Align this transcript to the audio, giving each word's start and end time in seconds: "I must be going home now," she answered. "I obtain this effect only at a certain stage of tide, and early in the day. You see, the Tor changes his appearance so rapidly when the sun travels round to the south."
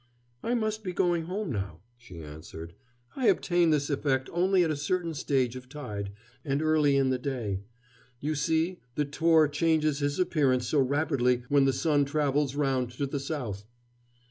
"I 0.41 0.55
must 0.55 0.83
be 0.83 0.93
going 0.93 1.25
home 1.25 1.51
now," 1.51 1.81
she 1.95 2.23
answered. 2.23 2.73
"I 3.15 3.27
obtain 3.27 3.69
this 3.69 3.87
effect 3.87 4.31
only 4.33 4.63
at 4.63 4.71
a 4.71 4.75
certain 4.75 5.13
stage 5.13 5.55
of 5.55 5.69
tide, 5.69 6.11
and 6.43 6.59
early 6.59 6.97
in 6.97 7.11
the 7.11 7.19
day. 7.19 7.61
You 8.19 8.33
see, 8.33 8.79
the 8.95 9.05
Tor 9.05 9.47
changes 9.47 9.99
his 9.99 10.17
appearance 10.17 10.65
so 10.67 10.79
rapidly 10.79 11.43
when 11.49 11.65
the 11.65 11.71
sun 11.71 12.05
travels 12.05 12.55
round 12.55 12.89
to 12.93 13.05
the 13.05 13.19
south." 13.19 13.63